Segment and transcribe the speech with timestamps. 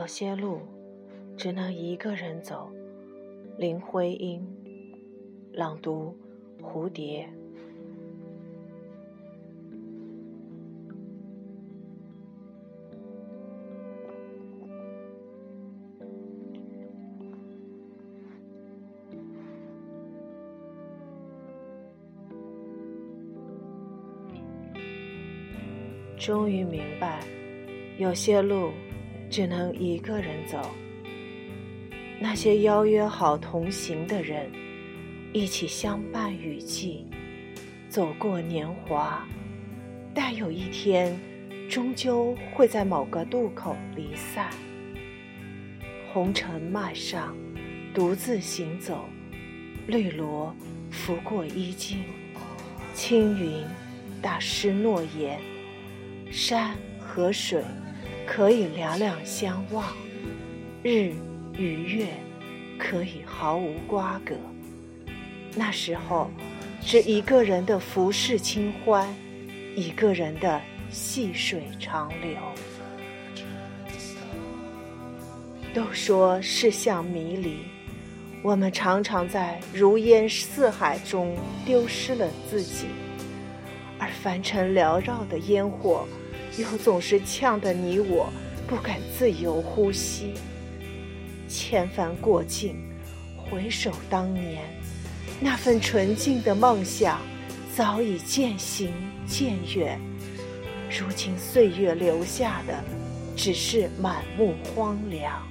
[0.00, 0.60] 有些路
[1.36, 2.72] 只能一个人走。
[3.58, 4.42] 林徽因
[5.52, 6.16] 朗读
[6.64, 7.28] 《蝴蝶》。
[26.16, 27.22] 终于明白，
[27.98, 28.70] 有些路
[29.30, 30.58] 只能一个人走。
[32.18, 34.50] 那些邀约好同行的人，
[35.32, 37.06] 一起相伴雨季，
[37.88, 39.26] 走过年华，
[40.12, 41.16] 但有一天，
[41.68, 44.50] 终究会在某个渡口离散。
[46.12, 47.34] 红尘漫上，
[47.94, 49.08] 独自行走，
[49.86, 50.54] 绿萝
[50.90, 51.98] 拂过衣襟，
[52.92, 53.64] 青云
[54.20, 55.40] 打湿诺言。
[56.32, 57.64] 山和水
[58.32, 59.84] 可以两两相望，
[60.84, 61.12] 日
[61.58, 62.06] 与月
[62.78, 64.36] 可以毫无瓜葛。
[65.56, 66.30] 那时候，
[66.80, 69.12] 是一个人的浮世清欢，
[69.74, 72.36] 一个人的细水长流。
[75.74, 77.56] 都说世相迷离，
[78.44, 81.36] 我们常常在如烟似海中
[81.66, 82.86] 丢失了自己，
[83.98, 86.06] 而凡尘缭绕的烟火。
[86.60, 88.32] 又总是呛得你我
[88.66, 90.34] 不敢自由呼吸。
[91.48, 92.76] 千帆过尽，
[93.36, 94.62] 回首当年，
[95.40, 97.20] 那份纯净的梦想
[97.74, 98.92] 早已渐行
[99.26, 100.00] 渐远。
[100.88, 102.84] 如今岁月留下的，
[103.36, 105.46] 只是满目荒凉。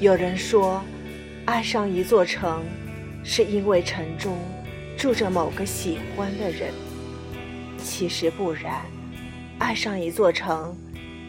[0.00, 0.82] 有人说，
[1.44, 2.62] 爱上一座城，
[3.22, 4.38] 是因为城中。
[5.00, 6.74] 住着某个喜欢的人，
[7.82, 8.84] 其实不然。
[9.58, 10.76] 爱上一座城，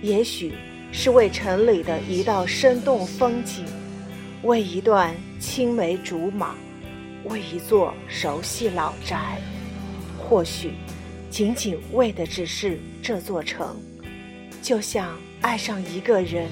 [0.00, 0.54] 也许
[0.90, 3.66] 是为城里的一道生动风景，
[4.42, 6.54] 为一段青梅竹马，
[7.24, 9.36] 为一座熟悉老宅。
[10.16, 10.70] 或许，
[11.28, 13.76] 仅仅为的只是这座城。
[14.62, 16.48] 就像爱上一个人，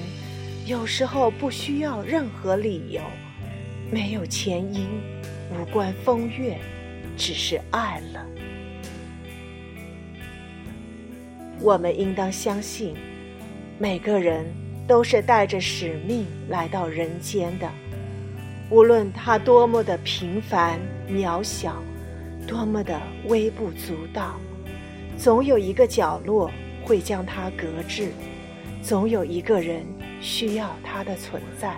[0.67, 3.01] 有时候不需要任何理由，
[3.89, 4.85] 没有前因，
[5.51, 6.55] 无关风月。
[7.17, 8.25] 只是爱了。
[11.59, 12.95] 我们应当相信，
[13.79, 14.45] 每个人
[14.87, 17.67] 都是带着使命来到人间的，
[18.69, 20.79] 无论他多么的平凡
[21.09, 21.81] 渺小，
[22.47, 24.39] 多么的微不足道，
[25.17, 26.51] 总有一个角落
[26.85, 28.11] 会将他搁置，
[28.83, 29.83] 总有一个人
[30.21, 31.75] 需要他的存在。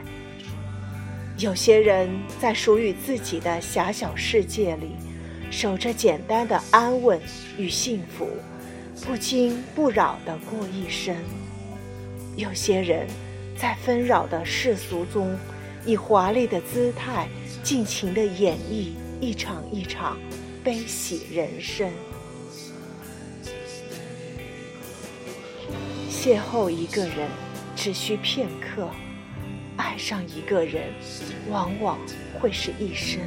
[1.38, 4.92] 有些人在属于自己的狭小世界里。
[5.52, 7.20] 守着简单的安稳
[7.58, 8.30] 与幸福，
[9.06, 11.16] 不惊不扰地过一生。
[12.36, 13.08] 有些人，
[13.58, 15.38] 在纷扰的世俗中，
[15.86, 17.28] 以华丽的姿态，
[17.64, 20.18] 尽情地演绎一场一场
[20.64, 21.92] 悲喜人生。
[26.10, 27.28] 邂逅一个人，
[27.76, 28.88] 只需片刻；
[29.78, 30.94] 爱上一个人，
[31.50, 31.98] 往往
[32.40, 33.20] 会是一生。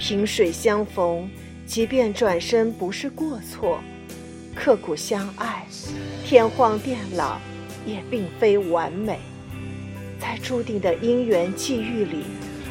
[0.00, 1.28] 萍水相逢，
[1.66, 3.78] 即便转身不是过错；
[4.54, 5.66] 刻骨相爱，
[6.24, 7.38] 天荒地老
[7.86, 9.18] 也并非完美。
[10.18, 12.24] 在注定的姻缘际遇里，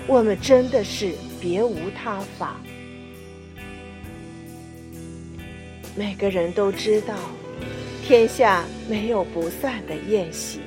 [0.08, 2.60] 我们真的是别无他法。
[5.96, 7.16] 每个人都知道，
[8.04, 10.62] 天下没有不散的宴席，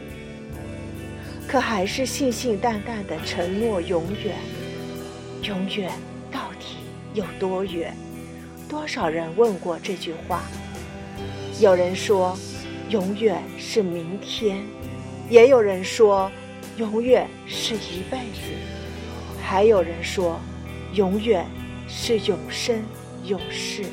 [1.48, 4.36] 可还是信信旦旦的承诺永远，
[5.42, 5.90] 永远。
[7.14, 7.94] 有多远？
[8.68, 10.44] 多少人问过这句话？
[11.60, 12.36] 有人说，
[12.88, 14.58] 永远是明天；
[15.28, 16.32] 也有人说，
[16.78, 18.54] 永远是一辈子；
[19.42, 20.40] 还有人说，
[20.94, 21.46] 永远
[21.86, 22.82] 是永生
[23.26, 23.84] 永世。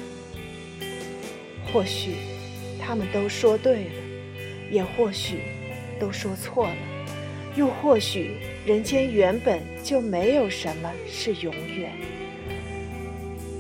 [1.72, 2.16] 或许
[2.82, 3.92] 他们都说对了，
[4.72, 5.42] 也或许
[6.00, 6.76] 都说错了，
[7.56, 11.92] 又或许人间原本就没有什么是永远。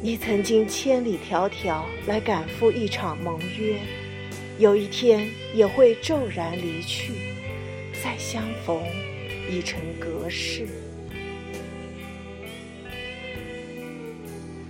[0.01, 3.75] 你曾经千里迢迢来赶赴一场盟约，
[4.57, 7.13] 有一天也会骤然离去，
[8.01, 8.81] 再相逢
[9.51, 10.65] 已成隔世。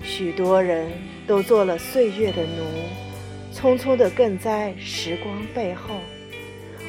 [0.01, 0.91] 许多人
[1.27, 2.63] 都做了岁月的奴，
[3.53, 6.01] 匆匆地跟在时光背后，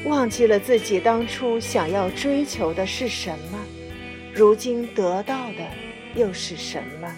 [0.07, 3.59] 忘记了自己当初想要追求的是什么，
[4.33, 5.67] 如今得到的
[6.17, 7.15] 又是什么？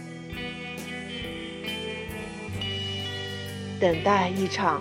[3.82, 4.80] 等待一场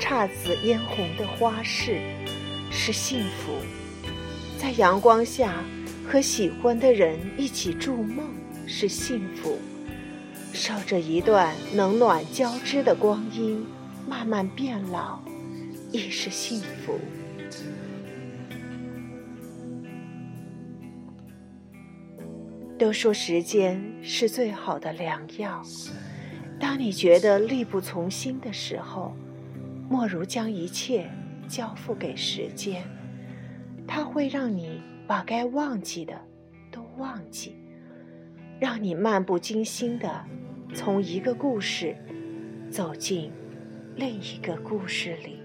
[0.00, 2.00] 姹紫嫣红的花市
[2.68, 3.52] 是幸福，
[4.58, 5.62] 在阳光下
[6.04, 8.26] 和喜欢的人一起筑梦
[8.66, 9.56] 是幸福，
[10.52, 13.64] 守着一段冷暖交织的光阴，
[14.08, 15.20] 慢慢变老
[15.92, 16.98] 亦是幸福。
[22.76, 25.62] 都说时间是最好的良药。
[26.60, 29.16] 当你觉得力不从心的时候，
[29.88, 31.10] 莫如将一切
[31.48, 32.84] 交付给时间，
[33.88, 36.14] 它会让你把该忘记的
[36.70, 37.56] 都忘记，
[38.60, 40.24] 让你漫不经心的
[40.74, 41.96] 从一个故事
[42.70, 43.32] 走进
[43.96, 45.39] 另一个故事里。